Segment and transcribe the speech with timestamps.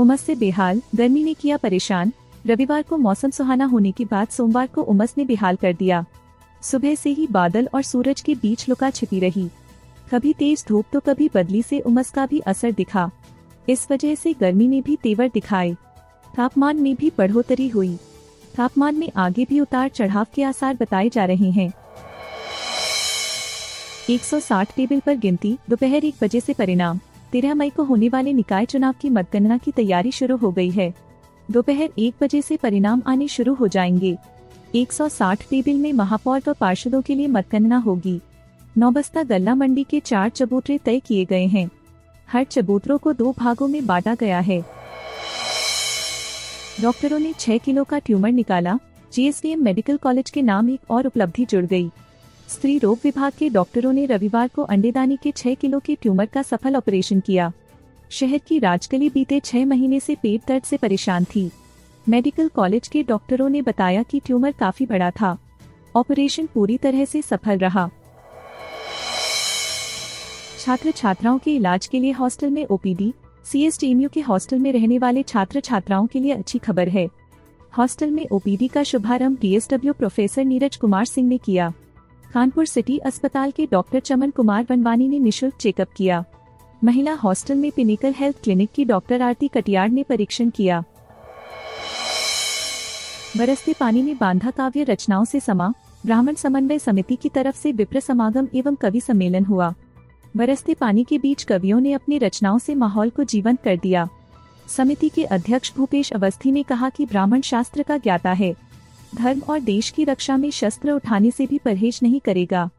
[0.00, 2.12] उमस से बेहाल, गर्मी ने किया परेशान।
[2.46, 6.04] रविवार को मौसम सुहाना होने के बाद सोमवार को उमस ने बेहाल कर दिया।
[6.62, 9.48] सुबह से ही बादल और सूरज के बीच लुका छिपी रही।
[10.12, 13.10] कभी तेज धूप तो कभी बदली से उमस का भी असर दिखा।
[13.68, 15.76] इस वजह से गर्मी ने भी तेवर दिखाए।
[16.36, 17.98] तापमान में भी बढ़ोतरी हुई।
[18.56, 21.72] तापमान में आगे भी उतार चढ़ाव के आसार बताए जा रहे हैं।
[24.10, 27.00] 160 टेबल पर गिनती, दोपहर एक बजे से परिणाम।
[27.32, 30.94] तेरह मई को होने वाले निकाय चुनाव की मतगणना की तैयारी शुरू हो गई है।
[31.50, 34.16] दोपहर एक बजे से परिणाम आने शुरू हो जाएँगे।
[34.74, 38.20] 160 टेबल में महापौर व पार्षदों के लिए मतगणना होगी।
[38.78, 41.70] नौबस्ता गल्ला मंडी के चार चबूतरे तय किए गए हैं।
[42.32, 44.64] हर चबूतरों को दो भागों में बांटा गया है।
[46.80, 48.78] डॉक्टरों ने छह किलो का ट्यूमर निकाला।
[49.12, 51.90] जीएसडीएम मेडिकल कॉलेज के नाम एक और उपलब्धि जुड़ गई।
[52.50, 56.42] स्त्री रोग विभाग के डॉक्टरों ने रविवार को अंडेदानी के छह किलो के ट्यूमर का
[56.42, 57.50] सफल ऑपरेशन किया।
[58.10, 61.50] शहर की राजकली बीते छह महीने से पेट दर्द से परेशान थी।
[62.06, 65.36] मेडिकल कॉलेज के डॉक्टरों ने बताया कि ट्यूमर काफ़ी बड़ा था।
[65.96, 67.88] ऑपरेशन पूरी तरह से सफल रहा।
[70.60, 73.12] छात्र छात्राओं के इलाज के लिए हॉस्टल में ओपीडी,
[73.44, 77.08] सीएसटीएमयू के हॉस्टल में रहने वाले छात्र छात्राओं के लिए अच्छी खबर है।
[77.72, 81.72] हॉस्टल में ओपीडी का शुभारंभ डीएसडब्ल्यू प्रोफेसर नीरज कुमार सिंह ने किया।
[82.34, 86.24] कानपुर सिटी अस्पताल के डॉक्टर चमन कुमार वनवानी ने निशुल्क चेकअप किया।
[86.84, 90.84] महिला हॉस्टल में पिनिकल हेल्थ क्लिनिक की डॉक्टर आरती कटियार ने परीक्षण किया।
[93.36, 95.72] बरसते पानी में बांधा काव्य रचनाओं से समा,
[96.06, 99.74] ब्राह्मण समन्वय समिति की तरफ़ से विप्र समागम एवं कवि सम्मेलन हुआ।
[100.36, 104.08] बरसते पानी के बीच कवियों ने अपनी रचनाओं से माहौल को जीवंत कर दिया।
[104.68, 108.69] समिति के अध्यक्ष भूपेश अवस्थी ने कहा कि ब्राह्मण शास्त्र का ज्ञाता है।
[109.14, 112.70] धर्म और देश की रक्षा में शस्त्र उठाने से भी परहेज नहीं करेगा।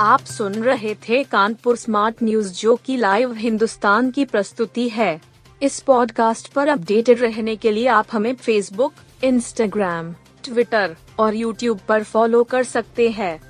[0.00, 5.20] आप सुन रहे थे कानपुर स्मार्ट न्यूज़, जो की लाइव हिंदुस्तान की प्रस्तुति है।
[5.62, 8.92] इस पॉडकास्ट पर अपडेटेड रहने के लिए आप हमें फेसबुक
[9.24, 10.12] इंस्टाग्राम
[10.44, 13.49] ट्विटर और यूट्यूब पर फॉलो कर सकते हैं।